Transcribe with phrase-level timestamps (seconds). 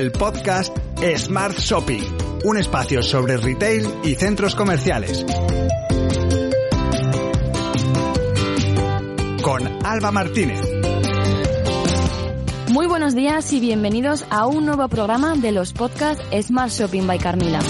[0.00, 0.74] el podcast
[1.18, 2.02] Smart Shopping,
[2.44, 5.26] un espacio sobre retail y centros comerciales.
[9.42, 10.58] Con Alba Martínez.
[12.70, 17.18] Muy buenos días y bienvenidos a un nuevo programa de los podcasts Smart Shopping by
[17.18, 17.60] Carmila.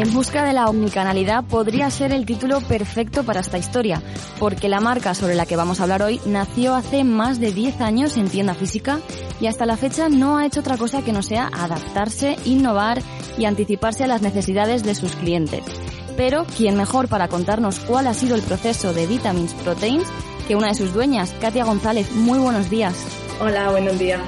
[0.00, 4.00] En busca de la omnicanalidad podría ser el título perfecto para esta historia,
[4.38, 7.82] porque la marca sobre la que vamos a hablar hoy nació hace más de 10
[7.82, 9.00] años en tienda física
[9.42, 13.02] y hasta la fecha no ha hecho otra cosa que no sea adaptarse, innovar
[13.36, 15.64] y anticiparse a las necesidades de sus clientes.
[16.16, 20.08] Pero, ¿quién mejor para contarnos cuál ha sido el proceso de Vitamins Proteins
[20.48, 22.10] que una de sus dueñas, Katia González?
[22.12, 22.96] Muy buenos días.
[23.38, 24.22] Hola, buenos días.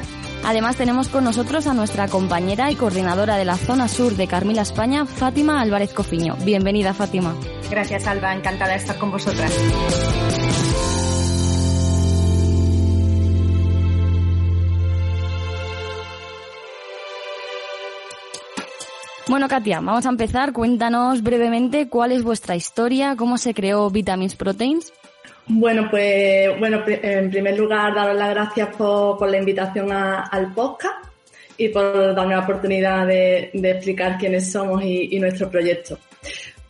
[0.44, 4.62] Además tenemos con nosotros a nuestra compañera y coordinadora de la zona sur de Carmila
[4.62, 6.36] España, Fátima Álvarez Cofiño.
[6.44, 7.34] Bienvenida, Fátima.
[7.70, 8.34] Gracias, Alba.
[8.34, 9.52] Encantada de estar con vosotras.
[19.28, 20.52] Bueno, Katia, vamos a empezar.
[20.52, 24.92] Cuéntanos brevemente cuál es vuestra historia, cómo se creó Vitamins Proteins.
[25.46, 31.04] Bueno, pues bueno, en primer lugar, daros las gracias por, la invitación al podcast
[31.56, 35.98] y por darme la oportunidad de, explicar quiénes somos y, nuestro proyecto.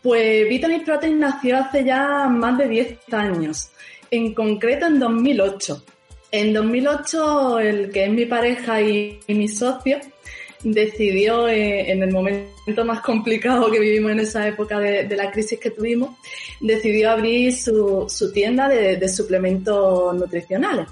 [0.03, 3.70] Pues Vitamins Proteins nació hace ya más de 10 años,
[4.11, 5.84] en concreto en 2008.
[6.33, 9.98] En 2008, el que es mi pareja y mi socio,
[10.62, 15.58] decidió eh, en el momento más complicado que vivimos en esa época de, la crisis
[15.58, 16.10] que tuvimos,
[16.60, 20.86] decidió abrir su, su tienda de, suplementos nutricionales.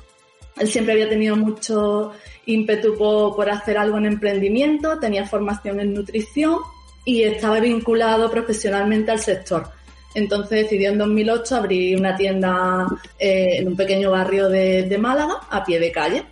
[0.58, 2.12] Él siempre había tenido mucho
[2.46, 6.58] ímpetu por, hacer algo en emprendimiento, tenía formación en nutrición
[7.04, 9.68] y estaba vinculado profesionalmente al sector.
[10.14, 12.86] Entonces decidió en 2008 abrir una tienda
[13.18, 16.24] eh, en un pequeño barrio de Málaga, a pie de calle.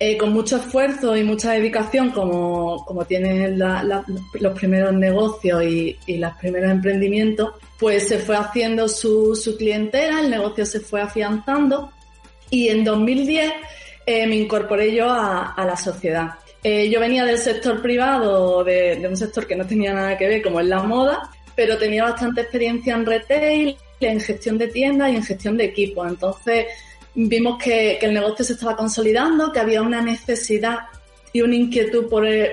[0.00, 6.34] Eh, con mucho esfuerzo y mucha dedicación, como, como tienen los primeros negocios y, los
[6.36, 11.90] primeros emprendimientos, pues se fue haciendo su, su clientela, el negocio se fue afianzando
[12.48, 13.52] y en 2010
[14.06, 16.30] eh, me incorporé yo a, la sociedad.
[16.62, 20.28] Eh, yo venía del sector privado, de, de un sector que no tenía nada que
[20.28, 25.10] ver, como es la moda, pero tenía bastante experiencia en retail, en gestión de tiendas
[25.10, 26.06] y en gestión de equipos.
[26.06, 26.66] Entonces,
[27.26, 30.78] vimos que, el negocio se estaba consolidando, que había una necesidad
[31.32, 32.52] y una inquietud por, eh,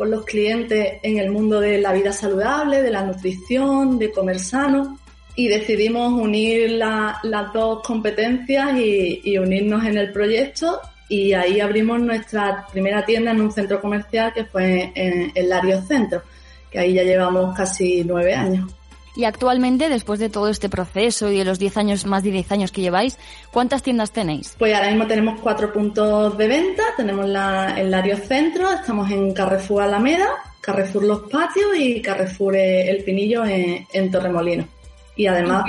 [0.00, 4.98] los clientes en el mundo de la vida saludable, de la nutrición, de comer sano.
[5.38, 12.66] Y decidimos unir las dos competencias y, unirnos en el proyecto y ahí abrimos nuestra
[12.72, 16.22] primera tienda en un centro comercial que fue en el Lario Centro,
[16.70, 18.75] que ahí ya llevamos casi nueve años.
[19.16, 22.52] Y actualmente, después de todo este proceso y de los 10 años, más de 10
[22.52, 23.18] años que lleváis,
[23.50, 24.54] ¿cuántas tiendas tenéis?
[24.58, 26.82] Pues ahora mismo tenemos cuatro puntos de venta.
[26.98, 30.28] Tenemos la, el Lario Centro, estamos en Carrefour Alameda,
[30.60, 34.68] Carrefour Los Patios y Carrefour eh, El Pinillo en, en Torremolino.
[35.16, 35.64] Y además,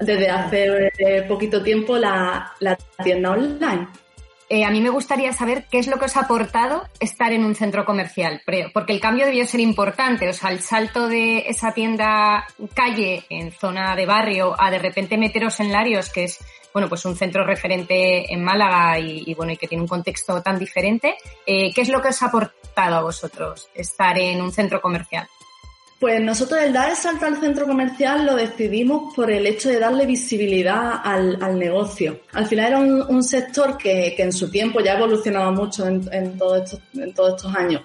[0.00, 3.88] desde hace eh, poquito tiempo, la, la tienda online.
[4.48, 7.44] Eh, a mí me gustaría saber qué es lo que os ha aportado estar en
[7.44, 8.42] un centro comercial,
[8.72, 13.50] porque el cambio debió ser importante, o sea, el salto de esa tienda calle en
[13.50, 16.38] zona de barrio a de repente meteros en Larios, que es
[16.76, 20.58] bueno, pues un centro referente en Málaga y, bueno, y que tiene un contexto tan
[20.58, 21.16] diferente.
[21.46, 25.26] Eh, ¿Qué es lo que os ha aportado a vosotros estar en un centro comercial?
[25.98, 29.78] Pues nosotros el dar el salto al centro comercial lo decidimos por el hecho de
[29.78, 32.20] darle visibilidad al, negocio.
[32.32, 36.36] Al final era un, sector que, en su tiempo ya ha evolucionado mucho en, en
[36.36, 37.80] todos estos años.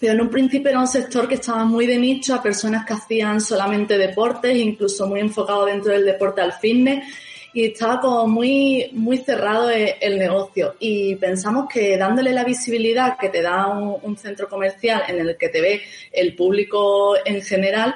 [0.00, 2.94] Pero en un principio era un sector que estaba muy de nicho a personas que
[2.94, 7.04] hacían solamente deportes, incluso muy enfocado dentro del deporte al fitness
[7.52, 10.76] y estaba como muy, muy cerrado e, el, negocio.
[10.78, 15.48] Y pensamos que dándole la visibilidad que te da un, centro comercial en el que
[15.48, 17.94] te ve el público en general,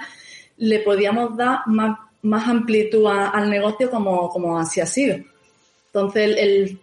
[0.57, 1.99] le podíamos dar más,
[2.49, 5.17] amplitud al negocio como, como así ha sido.
[5.87, 6.79] Entonces, el,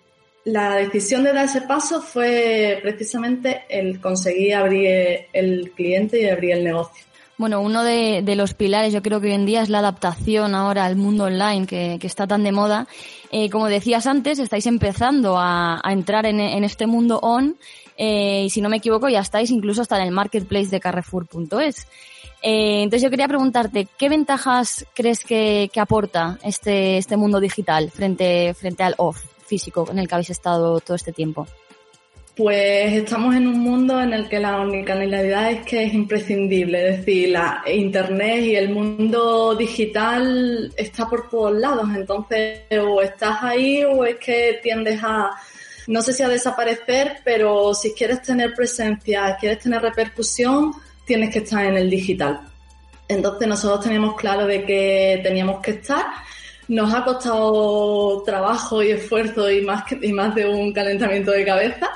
[0.46, 6.54] la decisión de dar ese paso fue precisamente el conseguir abrir el cliente y abrir
[6.54, 7.06] el negocio.
[7.42, 10.86] Bueno, uno de, los pilares yo creo que hoy en día es la adaptación ahora
[10.86, 12.88] al mundo online que, está tan de moda.
[13.32, 17.58] Eh, como decías antes, estáis empezando a, entrar en, este mundo on
[17.98, 21.88] eh, y si no me equivoco ya estáis incluso hasta en el marketplace de Carrefour.es.
[22.44, 28.54] Eh, entonces yo quería preguntarte, ¿qué ventajas crees que, aporta este, este mundo digital frente,
[28.54, 31.48] frente al off físico en el que habéis estado todo este tiempo?
[32.36, 36.98] Pues estamos en un mundo en el que la omnicanalidad es que es imprescindible, es
[37.00, 43.84] decir, la internet y el mundo digital está por todos lados, entonces o estás ahí
[43.84, 45.32] o es que tiendes a,
[45.88, 50.72] no sé si a desaparecer, pero si quieres tener presencia, quieres tener repercusión,
[51.06, 52.40] tienes que estar en el digital.
[53.10, 56.06] Entonces nosotros teníamos claro de que teníamos que estar.
[56.70, 61.90] Nos ha costado trabajo y esfuerzo y más, y más de un calentamiento de cabeza,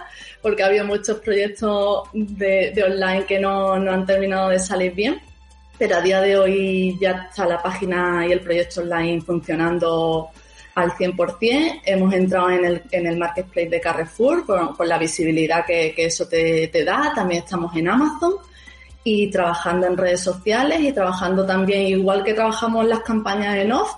[0.45, 5.19] porque ha habido muchos proyectos de, online que no, no han terminado de salir bien
[5.77, 10.29] pero a día de hoy ya está la página y el proyecto online funcionando
[10.75, 11.81] al 100%.
[11.85, 16.69] Hemos entrado en el, en el marketplace de Carrefour con, la visibilidad que, eso te,
[16.85, 17.11] da.
[17.13, 18.35] También estamos en Amazon
[19.03, 23.91] y trabajando en redes sociales y trabajando también, igual que trabajamos las campañas en off,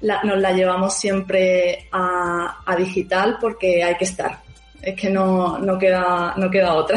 [0.00, 4.45] nos la llevamos siempre a, digital porque hay que estar.
[4.86, 6.96] Es que no, no, queda, no queda otra.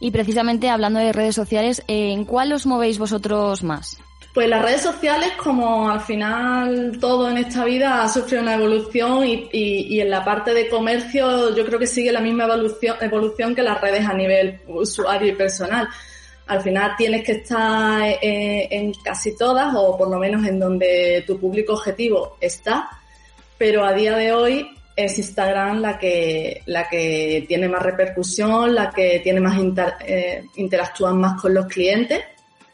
[0.00, 3.98] Y precisamente hablando de redes sociales, ¿en cuál os movéis vosotros más?
[4.34, 9.24] Pues las redes sociales, como al final todo en esta vida ha sufrido una evolución
[9.24, 13.62] y, en la parte de comercio yo creo que sigue la misma evolución, evolución que
[13.62, 15.88] las redes a nivel usuario y personal.
[16.48, 21.22] Al final tienes que estar eh, en casi todas o por lo menos en donde
[21.28, 22.90] tu público objetivo está,
[23.56, 28.90] pero a día de hoy es Instagram la que, la que tiene más repercusión, la
[28.90, 29.58] que tiene más
[30.06, 32.20] eh, interactúan más con los clientes.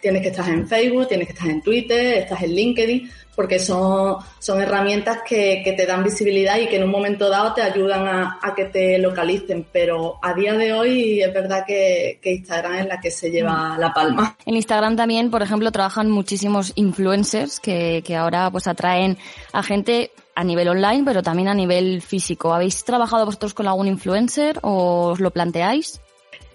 [0.01, 4.17] Tienes que estar en Facebook, tienes que estar en Twitter, estás en LinkedIn, porque son,
[4.39, 8.07] son herramientas que, que te dan visibilidad y que en un momento dado te ayudan
[8.07, 9.67] a, a, que te localicen.
[9.71, 13.77] Pero a día de hoy es verdad que, que Instagram es la que se lleva
[13.79, 14.37] la palma.
[14.47, 19.19] En Instagram también, por ejemplo, trabajan muchísimos influencers que, que ahora pues atraen
[19.53, 22.55] a gente a nivel online, pero también a nivel físico.
[22.55, 26.01] ¿Habéis trabajado vosotros con algún influencer o os lo planteáis?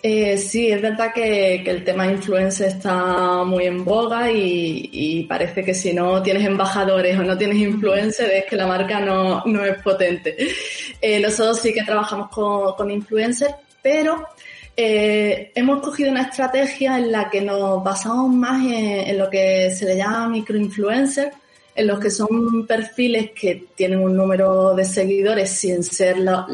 [0.02, 5.76] Eh, sí, es verdad que, el tema influencer está muy en boga y, parece que
[5.76, 10.36] si no tienes embajadores o no tienes influencers es que la marca no, es potente.
[11.00, 13.54] Eh, nosotros sí que trabajamos con, influencers,
[13.84, 14.28] pero
[14.76, 19.70] eh, hemos cogido una estrategia en la que nos basamos más en, en lo que
[19.70, 21.32] se le llama microinfluencer,
[21.76, 26.48] en los que son perfiles que tienen un número de seguidores sin ser las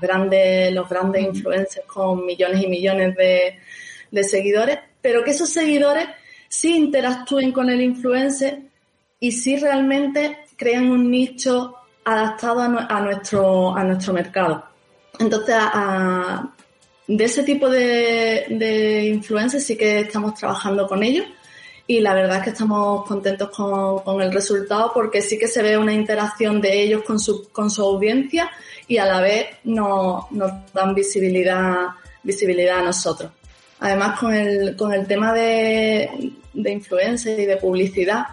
[0.00, 6.06] grandes, los grandes influencers con millones y millones de, seguidores, pero que esos seguidores
[6.48, 8.60] sí interactúen con el influencer
[9.18, 11.74] y sí realmente crean un nicho
[12.04, 14.64] adaptado a, nuestro, a nuestro mercado.
[15.18, 15.56] Entonces,
[17.06, 21.26] de ese tipo de, de influencers sí que estamos trabajando con ellos
[21.90, 25.76] y la verdad es que estamos contentos con, el resultado porque sí que se ve
[25.76, 28.48] una interacción de ellos con su, con su audiencia
[28.86, 30.26] y a la vez nos,
[30.72, 31.88] dan visibilidad,
[32.22, 33.32] visibilidad a nosotros.
[33.80, 38.24] Además, con el, con el tema de, de influencers y de publicidad,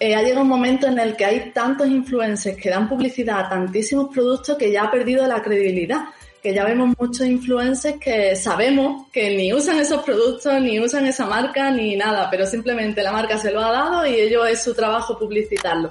[0.00, 3.48] eh, ha llegado un momento en el que hay tantos influencers que dan publicidad a
[3.48, 6.06] tantísimos productos que ya ha perdido la credibilidad
[6.44, 11.24] que ya vemos muchos influencers que sabemos que ni usan esos productos, ni usan esa
[11.24, 14.74] marca, ni nada, pero simplemente la marca se lo ha dado y ellos es su
[14.74, 15.88] trabajo publicitarlo.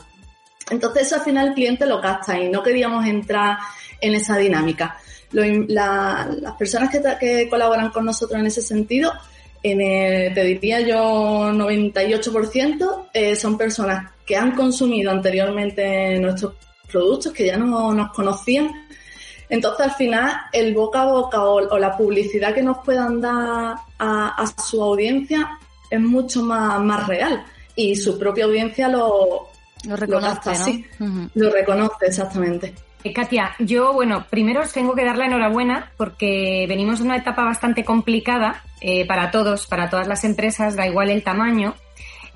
[0.69, 3.57] Entonces eso al final el cliente lo gasta y no queríamos entrar
[3.99, 4.95] en esa dinámica.
[5.31, 9.11] las personas que, colaboran con nosotros en ese sentido,
[9.63, 9.79] en
[10.35, 16.53] te diría yo 98%, eh, son personas que han consumido anteriormente nuestros
[16.91, 18.69] productos, que ya no nos conocían
[19.53, 24.45] entonces, al final, el boca a boca o, la publicidad que nos puedan dar a,
[24.65, 25.59] su audiencia
[25.91, 27.45] es mucho más, más real
[27.75, 29.47] y su propia audiencia lo,
[29.87, 30.83] lo reconoce, así.
[31.35, 32.73] Lo reconoce, exactamente.
[33.03, 37.17] Eh, Katia, yo, bueno, primero os tengo que dar la enhorabuena porque venimos de una
[37.17, 41.75] etapa bastante complicada eh, para todos, para todas las empresas, da igual el tamaño,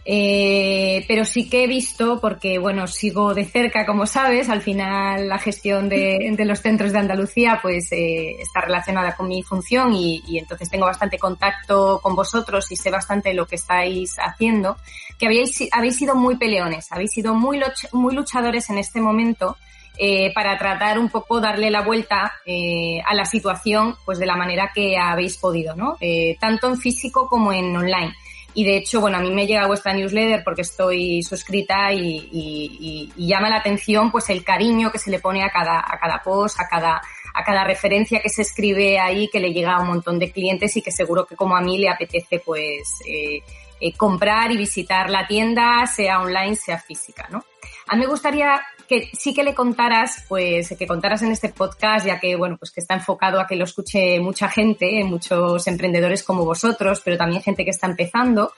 [0.10, 5.28] eh, pero sí que he visto, porque bueno, sigo de cerca, como sabes, al final
[5.28, 10.24] la gestión de, los centros de Andalucía pues eh, está relacionada con mi función y,
[10.38, 14.78] entonces tengo bastante contacto con vosotros y sé bastante lo que estáis haciendo,
[15.20, 17.60] que habéis, habéis sido muy peleones, habéis sido muy,
[17.92, 19.58] muy luchadores en este momento
[19.98, 24.38] eh, para tratar un poco darle la vuelta eh, a la situación pues de la
[24.38, 25.98] manera que habéis podido, ¿no?
[26.40, 28.14] Tanto en físico como en online.
[28.54, 33.50] Y de hecho, bueno, a mí me llega vuestra newsletter porque estoy suscrita y, llama
[33.50, 36.68] la atención pues el cariño que se le pone a cada, a cada post, a
[36.68, 37.02] cada,
[37.34, 40.76] a cada referencia que se escribe ahí, que le llega a un montón de clientes
[40.76, 43.42] y que seguro que como a mí le apetece pues eh,
[43.80, 47.44] eh, comprar y visitar la tienda, sea online, sea física, ¿no?
[47.88, 52.06] A mí me gustaría que sí que le contaras, pues, que contaras en este podcast,
[52.06, 56.24] ya que, bueno, pues que está enfocado a que lo escuche mucha gente, muchos emprendedores
[56.24, 58.54] como vosotros, pero también gente que está empezando.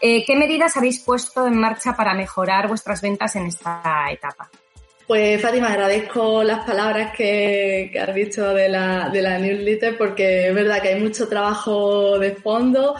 [0.00, 4.50] Eh, ¿Qué medidas habéis puesto en marcha para mejorar vuestras ventas en esta etapa?
[5.06, 10.54] Pues Fátima, agradezco las palabras que, has dicho de la, de la newsletter porque es
[10.54, 12.94] verdad que hay mucho trabajo de fondo.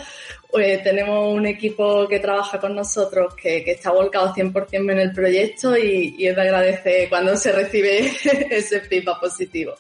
[0.55, 5.13] Pues tenemos un equipo que trabaja con nosotros que, que está volcado 100% en el
[5.13, 8.07] proyecto y, es de agradecer cuando se recibe
[8.51, 9.73] ese feedback positivo.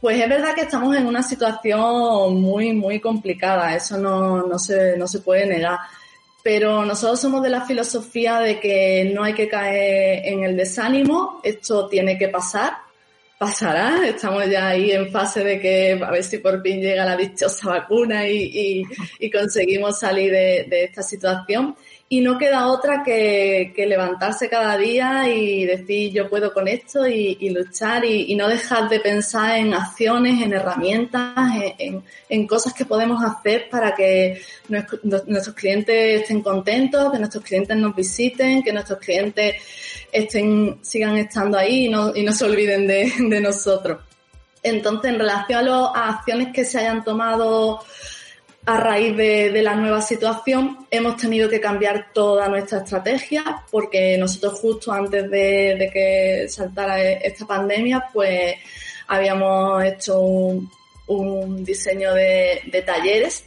[0.00, 4.96] Pues es verdad que estamos en una situación muy, muy complicada, eso no, no, se,
[4.96, 5.78] no se puede negar
[6.42, 11.40] pero nosotros somos de la filosofía de que no hay que caer en el desánimo,
[11.44, 12.72] esto tiene que pasar,
[13.38, 17.16] pasará, estamos ya ahí en fase de que a ver si por fin llega la
[17.16, 18.82] dichosa vacuna y,
[19.32, 21.76] conseguimos salir de esta situación
[22.10, 27.50] y no queda otra que, levantarse cada día y decir yo puedo con esto y,
[27.50, 31.34] luchar y, no dejar de pensar en acciones, en herramientas,
[31.78, 37.94] en, cosas que podemos hacer para que nuestros clientes estén contentos, que nuestros clientes nos
[37.94, 39.56] visiten, que nuestros clientes
[40.10, 43.98] estén, sigan estando ahí y no, y no se olviden de, de nosotros.
[44.62, 47.80] Entonces, en relación a, las acciones que se hayan tomado
[48.68, 54.60] a raíz de, la nueva situación hemos tenido que cambiar toda nuestra estrategia porque nosotros
[54.60, 58.56] justo antes de, que saltara e, esta pandemia pues
[59.06, 63.42] habíamos hecho un, diseño de, talleres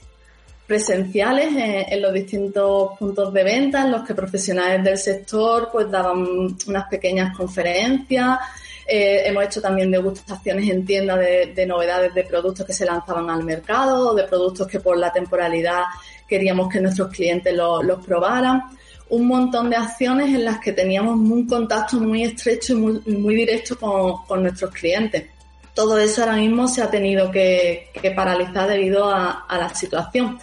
[0.66, 6.58] presenciales en, los distintos puntos de venta en los que profesionales del sector pues daban
[6.66, 8.40] unas pequeñas conferencias
[8.88, 13.44] eh, hemos hecho también degustaciones en tiendas de, novedades de productos que se lanzaban al
[13.44, 15.84] mercado o de productos que por la temporalidad
[16.28, 18.64] queríamos que nuestros clientes los probaran.
[19.10, 23.78] Un montón de acciones en las que teníamos un contacto muy estrecho y muy, directo
[23.78, 25.26] con, nuestros clientes.
[25.74, 30.40] Todo eso ahora mismo se ha tenido que, paralizar debido a, la situación.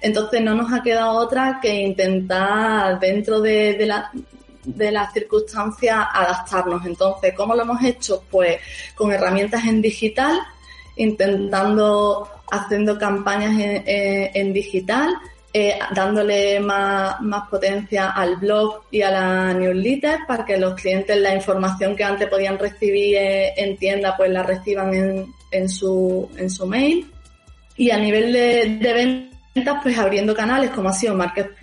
[0.00, 4.10] Entonces no nos ha quedado otra que intentar dentro de, la,
[4.74, 6.84] de las circunstancias adaptarnos.
[6.84, 8.22] Entonces, ¿cómo lo hemos hecho?
[8.30, 8.58] Pues
[8.94, 10.38] con herramientas en digital,
[10.96, 15.14] intentando, haciendo campañas en, digital,
[15.52, 17.16] eh, dándole más,
[17.48, 22.28] potencia al blog y a la newsletter para que los clientes la información que antes
[22.28, 27.10] podían recibir en tienda pues la reciban en, en, su, en su mail.
[27.76, 29.22] Y a nivel de,
[29.54, 31.16] ventas, pues abriendo canales como ha sido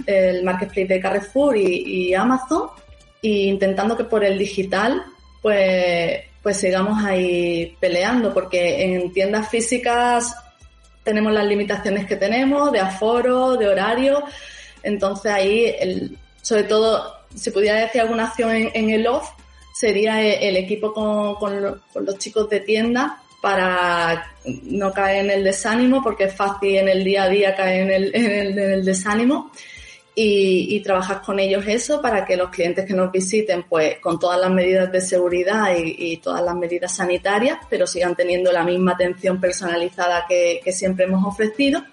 [0.07, 2.69] el Marketplace de Carrefour y Amazon,
[3.25, 5.03] y intentando que por el digital
[5.41, 10.35] pues, pues sigamos ahí peleando, porque en tiendas físicas
[11.03, 14.23] tenemos las limitaciones que tenemos de aforo, de horario,
[14.83, 19.27] entonces ahí, el, sobre todo, si pudiera decir alguna acción en, el off,
[19.73, 26.03] sería el, equipo con, con, los chicos de tienda para no caer en el desánimo,
[26.03, 29.51] porque es fácil en el día a día caer en el, en el desánimo
[30.17, 34.39] y, trabajar con ellos eso para que los clientes que nos visiten, pues con todas
[34.39, 39.41] las medidas de seguridad y, todas las medidas sanitarias, pero sigan teniendo la misma atención
[39.41, 41.83] personalizada que, siempre hemos ofrecido,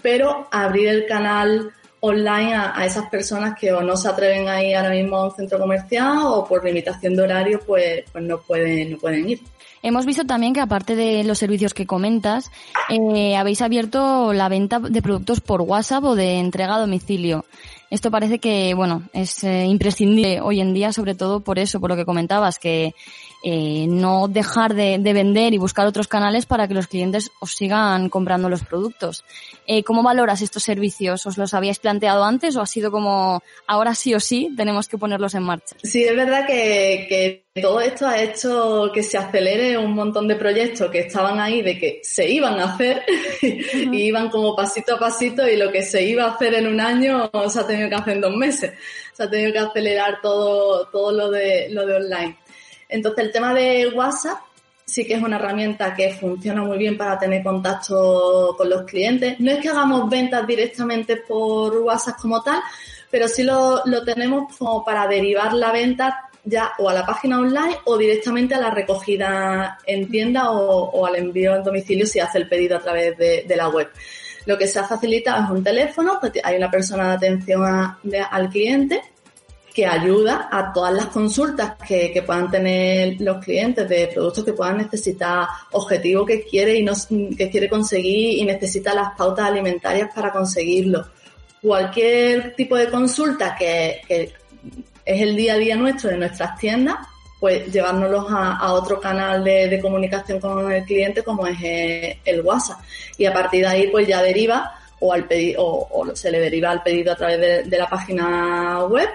[0.00, 4.76] pero abrir el canal online a, esas personas que o no se atreven a ir
[4.76, 8.92] ahora mismo a un centro comercial o por limitación de horario, pues, pues no pueden,
[8.92, 9.40] no pueden ir.
[9.82, 12.50] Hemos visto también que aparte de los servicios que comentas,
[12.88, 17.44] eh, habéis abierto la venta de productos por WhatsApp o de entrega a domicilio.
[17.90, 21.90] Esto parece que, bueno, es eh, imprescindible hoy en día, sobre todo por eso, por
[21.90, 22.94] lo que comentabas, que
[23.42, 28.08] eh, no dejar de, vender y buscar otros canales para que los clientes os sigan
[28.08, 29.24] comprando los productos.
[29.66, 31.24] Eh, ¿Cómo valoras estos servicios?
[31.26, 34.98] ¿Os los habíais planteado antes o ha sido como ahora sí o sí tenemos que
[34.98, 35.76] ponerlos en marcha?
[35.82, 40.34] Sí, es verdad que, que todo esto ha hecho que se acelere un montón de
[40.34, 43.02] proyectos que estaban ahí de que se iban a hacer
[43.42, 46.80] y iban como pasito a pasito y lo que se iba a hacer en un
[46.80, 48.72] año se ha tenido que hacer en dos meses.
[49.12, 52.36] Se ha tenido que acelerar todo, todo lo de, lo de online.
[52.88, 54.38] Entonces, el tema de WhatsApp
[54.88, 59.38] sí que es una herramienta que funciona muy bien para tener contacto con los clientes.
[59.38, 62.60] No es que hagamos ventas directamente por WhatsApp como tal,
[63.10, 67.76] pero sí lo, tenemos como para derivar la venta ya o a la página online
[67.84, 72.48] o directamente a la recogida en tienda o, al envío en domicilio si hace el
[72.48, 73.90] pedido a través de, la web.
[74.46, 77.62] Lo que se ha facilitado es un teléfono, pues hay una persona de atención
[78.30, 79.02] al cliente
[79.74, 84.78] que ayuda a todas las consultas que, puedan tener los clientes de productos que puedan
[84.78, 86.94] necesitar, objetivo que quiere y no,
[87.36, 91.06] que quiere conseguir y necesita las pautas alimentarias para conseguirlo.
[91.62, 96.96] Cualquier tipo de consulta que, es el día a día nuestro de nuestras tiendas,
[97.38, 102.80] pues llevárnoslos a, otro canal de, comunicación con el cliente como es eh, el WhatsApp.
[103.16, 106.70] Y a partir de ahí pues ya deriva o al pedido, o, se le deriva
[106.70, 109.08] al pedido a través de la página web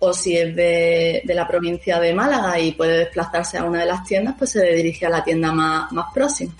[0.00, 4.04] o si es de, la provincia de Málaga y puede desplazarse a una de las
[4.04, 6.54] tiendas, pues se dirige a la tienda más, más próxima.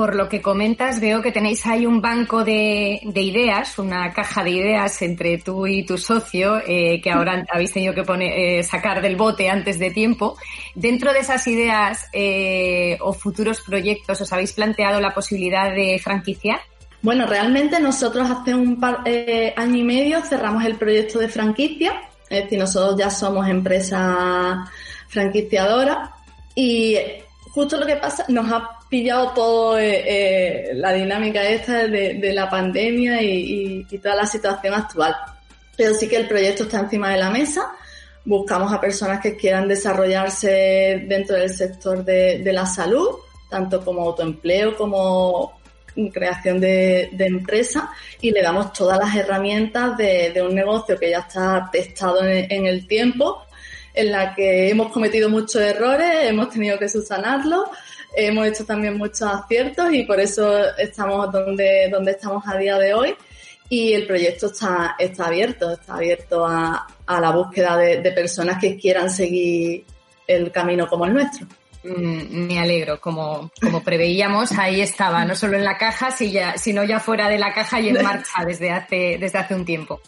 [0.00, 4.50] Por lo que comentas, veo que tenéis ahí un banco de, ideas, una caja de
[4.50, 9.02] ideas entre tú y tu socio, eh, que ahora habéis tenido que poner, eh, sacar
[9.02, 10.38] del bote antes de tiempo.
[10.74, 16.60] Dentro de esas ideas eh, o futuros proyectos, ¿os habéis planteado la posibilidad de franquiciar?
[17.02, 19.00] Bueno, realmente nosotros hace un par,
[19.56, 21.92] año y medio cerramos el proyecto de franquicia,
[22.30, 24.70] es decir, nosotros ya somos empresa
[25.08, 26.14] franquiciadora
[26.54, 26.96] y
[27.52, 32.48] justo lo que pasa, nos ha pillado todo eh, eh, la dinámica esta de, la
[32.48, 35.14] pandemia y, toda la situación actual.
[35.76, 37.72] Pero sí que el proyecto está encima de la mesa.
[38.24, 43.08] Buscamos a personas que quieran desarrollarse dentro del sector de, la salud,
[43.48, 45.59] tanto como autoempleo como
[46.12, 51.68] creación de, empresa y le damos todas las herramientas de, un negocio que ya está
[51.72, 53.44] testado en el tiempo
[53.94, 57.68] en la que hemos cometido muchos errores, hemos tenido que subsanarlos,
[58.16, 62.94] hemos hecho también muchos aciertos y por eso estamos donde, donde estamos a día de
[62.94, 63.14] hoy.
[63.68, 69.10] Y el proyecto está, está abierto, está abierto a, la búsqueda de, personas que quieran
[69.10, 69.84] seguir
[70.26, 71.46] el camino como el nuestro.
[71.82, 77.00] Mm, me alegro, como, como preveíamos, ahí estaba, no solo en la caja, sino ya
[77.00, 80.00] fuera de la caja y en marcha desde hace, desde hace un tiempo.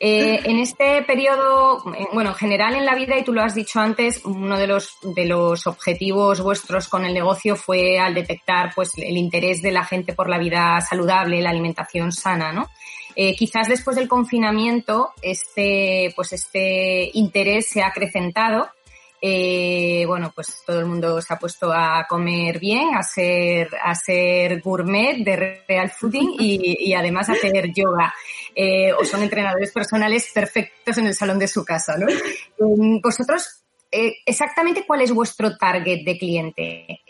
[0.00, 3.54] Eh, en este periodo, eh, bueno, en general en la vida, y tú lo has
[3.54, 8.72] dicho antes, uno de los, de los objetivos vuestros con el negocio fue al detectar
[8.74, 12.68] pues, el interés de la gente por la vida saludable, la alimentación sana, ¿no?
[13.16, 18.68] Eh, quizás después del confinamiento este, pues este interés se ha acrecentado
[19.26, 23.94] eh, bueno, pues todo el mundo se ha puesto a comer bien, a ser, a
[23.94, 28.12] ser gourmet de real fooding y, además a hacer yoga.
[28.54, 32.06] Eh, o son entrenadores personales perfectos en el salón de su casa, ¿no?
[32.58, 37.00] Mm, vosotros, eh, exactamente cuál es vuestro target de cliente.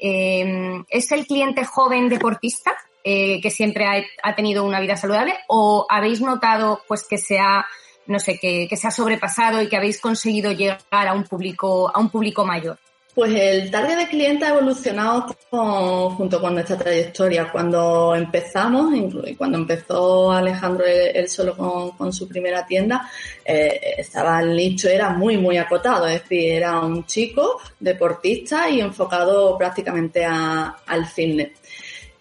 [0.89, 2.77] ¿Es el cliente joven deportista?
[3.03, 7.67] que siempre ha, ha, tenido una vida saludable o habéis notado pues que se ha
[8.07, 11.99] no sé, que, se ha sobrepasado y que habéis conseguido llegar a un público, a
[11.99, 12.79] un público mayor?
[13.15, 17.49] Pues el target de cliente ha evolucionado junto con nuestra trayectoria.
[17.53, 18.93] Cuando empezamos,
[19.39, 21.57] cuando empezó Alejandro él, solo
[21.97, 23.09] con, su primera tienda,
[23.45, 28.81] eh, estaba el nicho era muy muy acotado, es decir, era un chico deportista y
[28.81, 31.53] enfocado prácticamente al fitness.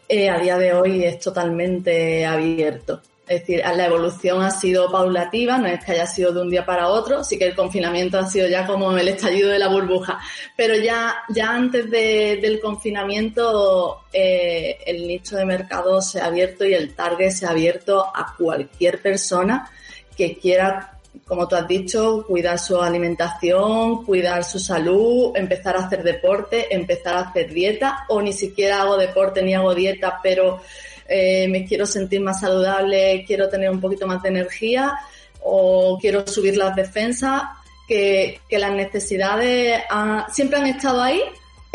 [0.08, 3.02] Eh, a día de hoy es totalmente abierto.
[3.26, 6.66] Es decir, la evolución ha sido paulativa, no es que haya sido de un día
[6.66, 10.20] para otro, sí que el confinamiento ha sido ya como el estallido de la burbuja,
[10.58, 16.74] pero ya, ya antes del confinamiento eh, el nicho de mercado se ha abierto y
[16.74, 19.72] el target se ha abierto a cualquier persona
[20.18, 26.04] que quiera, como tú has dicho, cuidar su alimentación, cuidar su salud, empezar a hacer
[26.04, 30.60] deporte, empezar a hacer dieta o ni siquiera hago deporte ni hago dieta, pero
[31.08, 34.94] eh, me quiero sentir más saludable, quiero tener un poquito más de energía
[35.42, 37.44] o quiero subir las defensas,
[37.88, 39.84] que, las necesidades
[40.32, 41.22] siempre han estado ahí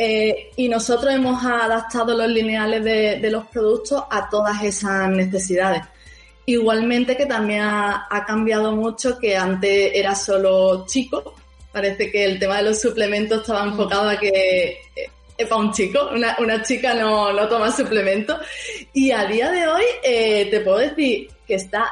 [0.00, 5.82] eh, y nosotros hemos adaptado los lineales de, los productos a todas esas necesidades.
[6.46, 11.34] Igualmente que también ha, cambiado mucho, que antes era solo chico.
[11.72, 15.10] Parece que el tema de los suplementos estaba enfocado a que es
[15.46, 18.38] para un chico, una, chica no, no, toma suplemento.
[18.92, 21.90] Y a día de hoy eh, te puedo decir que está,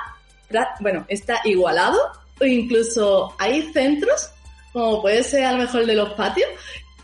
[0.80, 1.98] bueno, está igualado
[2.40, 4.30] o incluso hay centros,
[4.72, 6.48] como puede ser a lo mejor el de los patios,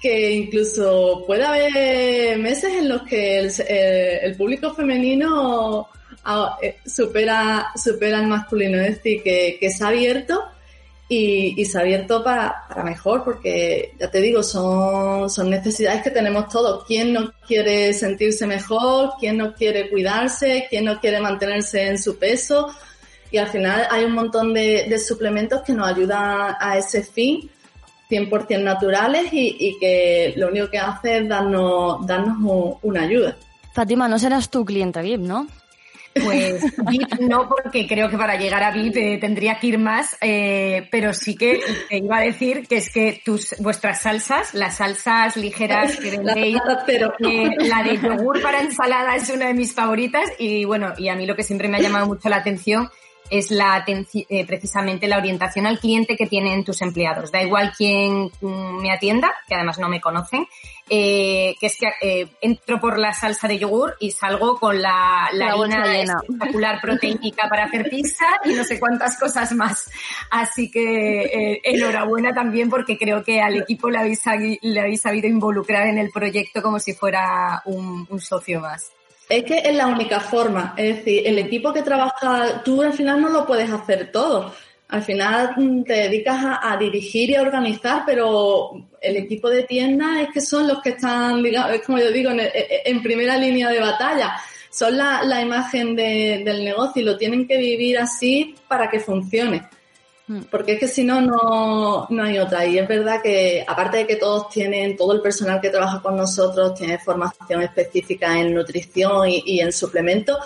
[0.01, 5.89] que incluso puede haber meses en los que el, eh, el público femenino
[6.25, 10.43] ah, eh, supera, supera al masculino, es decir, que, que se ha abierto
[11.15, 16.49] y, se ha abierto para, mejor, porque ya te digo, son, son necesidades que tenemos
[16.49, 16.85] todos.
[16.87, 19.13] ¿Quién no quiere sentirse mejor?
[19.21, 20.67] ¿Quién no quiere cuidarse?
[20.71, 22.69] ¿Quién no quiere mantenerse en su peso?
[23.31, 27.51] Y al final hay un montón de, suplementos que nos ayudan a ese fin,
[28.11, 33.37] 100% naturales y, que lo único que hace es darnos, darnos una ayuda.
[33.73, 35.47] Fátima, no serás tu clienta VIP, ¿no?
[36.15, 40.17] Pues VIP no, porque creo que para llegar a VIP eh, tendría que ir más,
[40.21, 44.77] eh, pero sí que te iba a decir que es que tus vuestras salsas, las
[44.77, 49.75] salsas ligeras que vendéis, pero eh, la de yogur para ensalada es una de mis
[49.75, 52.91] favoritas y bueno, y a mí lo que siempre me ha llamado mucho la atención
[53.33, 57.33] es la eh, precisamente la orientación al cliente que tienen tus empleados.
[57.33, 60.47] Da igual quién mm, me atienda, que además no me conocen,
[60.89, 65.29] eh, que es que eh, entro por la salsa de yogur y salgo con la,
[65.33, 69.91] la, harina espectacular proteínica para hacer pizza y no sé cuántas cosas más.
[70.31, 74.21] Así que eh, enhorabuena también porque creo que al equipo le habéis,
[74.61, 78.91] le habéis sabido involucrar en el proyecto como si fuera un, un socio más.
[79.29, 80.75] Es que es la única forma.
[80.77, 84.53] Es decir, el equipo que trabaja, tú al final no lo puedes hacer todo.
[84.93, 85.55] Al final
[85.87, 90.69] te dedicas a, dirigir y a organizar, pero el equipo de tienda es que son
[90.69, 94.35] los que están, digamos, como yo digo, en, primera línea de batalla.
[94.71, 99.63] Son la, imagen del negocio y lo tienen que vivir así para que funcione.
[100.27, 100.43] Mm.
[100.51, 102.65] Porque es que si no, no, hay otra.
[102.67, 106.17] Y es verdad que, aparte de que todos tienen, todo el personal que trabaja con
[106.17, 110.37] nosotros tiene formación específica en nutrición y, en suplementos,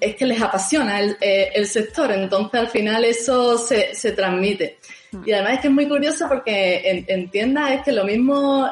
[0.00, 2.10] es que les apasiona eh, el, sector.
[2.12, 4.78] Entonces, al final, eso se, se, transmite.
[5.12, 5.22] Mm.
[5.26, 8.68] Y además es que es muy curioso porque en, tiendas es que lo mismo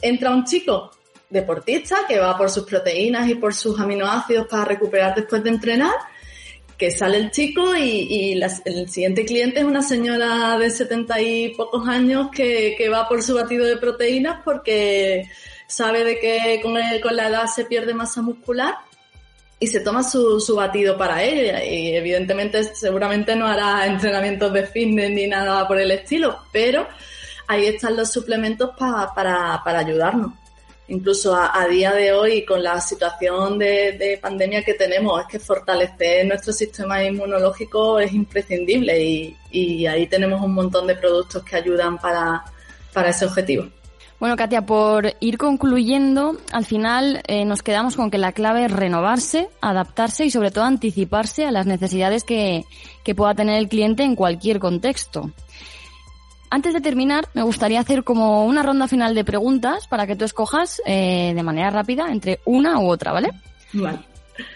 [0.00, 0.90] entra un chico
[1.28, 5.94] deportista que va por sus proteínas y por sus aminoácidos para recuperar después de entrenar
[6.76, 11.86] que sale el chico y, el siguiente cliente es una señora de setenta y pocos
[11.86, 15.28] años que, va por su batido de proteínas porque
[15.66, 18.76] sabe de que con, la edad se pierde masa muscular
[19.60, 25.10] y se toma su, batido para ella y evidentemente seguramente no hará entrenamientos de fitness
[25.10, 26.88] ni nada por el estilo, pero
[27.46, 30.32] ahí están los suplementos para, para ayudarnos
[30.90, 36.26] incluso a, día de hoy con la situación de, pandemia que tenemos, es que fortalecer
[36.26, 42.44] nuestro sistema inmunológico es imprescindible y, ahí tenemos un montón de productos que ayudan para,
[43.08, 43.68] ese objetivo.
[44.20, 48.70] Bueno, Katia, por ir concluyendo, al final eh, nos quedamos con que la clave es
[48.70, 52.64] renovarse, adaptarse y sobre todo anticiparse a las necesidades que
[53.16, 55.32] pueda tener el cliente en cualquier contexto.
[56.50, 60.24] Antes de terminar, me gustaría hacer como una ronda final de preguntas para que tú
[60.24, 63.30] escojas eh, de manera rápida entre una u otra, ¿vale?
[63.72, 64.00] Vale.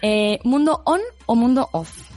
[0.02, 2.13] Eh, ¿Mundo on o mundo off?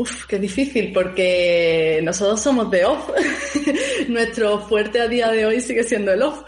[0.00, 3.10] Uf, qué difícil, porque nosotros somos de off.
[4.08, 6.42] Nuestro fuerte a día de hoy sigue siendo el off.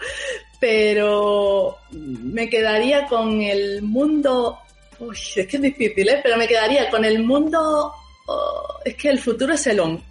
[0.59, 4.57] Pero me quedaría con el mundo.
[4.99, 6.19] Uy, es que es difícil, ¿eh?
[6.23, 7.93] Pero me quedaría con el mundo.
[8.27, 10.01] Oh, es que el futuro es el on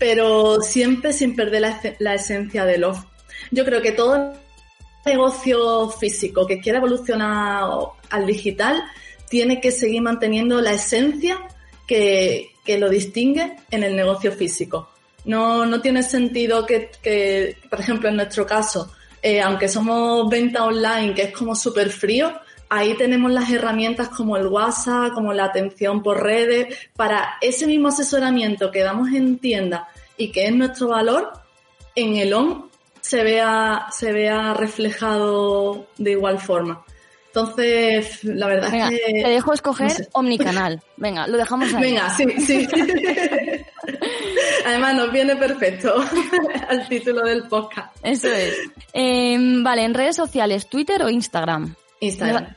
[0.00, 3.04] pero siempre sin perder la, esencia del off.
[3.50, 4.32] Yo creo que todo
[5.04, 7.68] negocio físico que quiera evolucionar
[8.08, 8.82] al digital
[9.28, 11.38] tiene que seguir manteniendo la esencia
[11.90, 14.90] que, lo distingue en el negocio físico.
[15.24, 21.14] No, no tiene sentido que, por ejemplo, en nuestro caso, eh, aunque somos venta online,
[21.14, 22.32] que es como súper frío,
[22.68, 27.88] ahí tenemos las herramientas como el WhatsApp, como la atención por redes, para ese mismo
[27.88, 31.32] asesoramiento que damos en tienda y que es nuestro valor,
[31.96, 36.84] en el ON se vea, se vea reflejado de igual forma.
[37.32, 39.22] Entonces, la verdad es que...
[39.22, 40.82] Te dejo escoger omnicanal.
[40.96, 41.82] Venga, lo dejamos ahí.
[41.82, 42.68] Venga, sí, sí.
[44.66, 45.94] Además, nos viene perfecto
[46.68, 47.96] al título del podcast.
[48.02, 48.56] Eso es.
[48.92, 51.72] Em, vale, en redes sociales, Twitter o Instagram.
[52.00, 52.52] Instagram.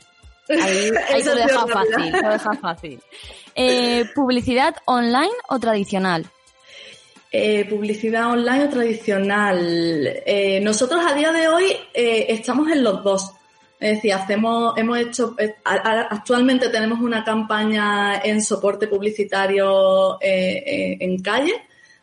[0.49, 2.99] Ahí, ahí te deja fácil, te deja fácil.
[3.53, 6.25] Eh, ¿Publicidad online o tradicional?
[7.31, 10.21] Eh, publicidad online o tradicional.
[10.25, 13.33] Eh, nosotros a día de hoy estamos en los dos.
[13.83, 21.53] Es decir, hacemos, hemos hecho, actualmente tenemos una campaña en soporte publicitario en calle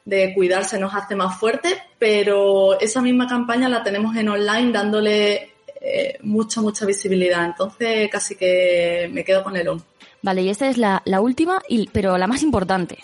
[0.05, 5.53] de cuidarse nos hace más fuerte, pero esa misma campaña la tenemos en online dándole
[5.81, 7.45] eh, mucha, mucha visibilidad.
[7.45, 9.83] Entonces casi que me quedo con el on.
[10.23, 12.99] Vale, y esta es la, última, y, pero la más importante.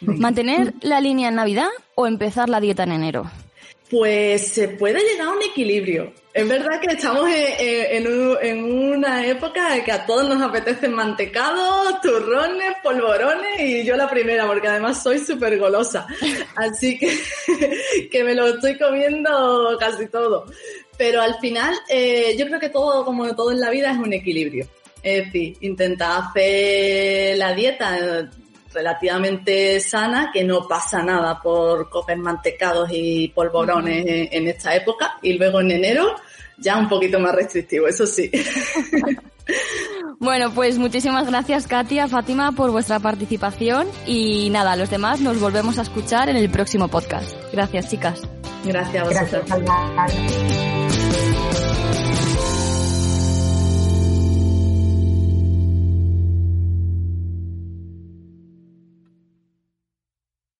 [0.00, 3.30] ¿Mantener la línea en Navidad o empezar la dieta en enero?
[3.92, 6.14] Pues se puede llegar a un equilibrio.
[6.32, 12.72] Es verdad que estamos en, una época en que a todos nos apetecen mantecados, turrones,
[12.82, 16.06] polvorones y yo la primera, porque además soy súper golosa.
[16.56, 17.18] Así que,
[18.10, 20.46] que me lo estoy comiendo casi todo.
[20.96, 24.14] Pero al final, eh, yo creo que todo, como todo en la vida, es un
[24.14, 24.66] equilibrio.
[25.02, 28.30] Es decir, intentar hacer la dieta
[28.72, 35.34] relativamente sana, que no pasa nada por comer mantecados y polvorones en, esta época, y
[35.34, 36.14] luego en enero
[36.58, 38.30] ya un poquito más restrictivo, eso sí.
[40.18, 45.80] Bueno, pues muchísimas gracias Katia, Fátima, por vuestra participación y nada, los demás nos volvemos
[45.80, 47.34] a escuchar en el próximo podcast.
[47.52, 48.22] Gracias, chicas.
[48.64, 50.91] Gracias a vosotros.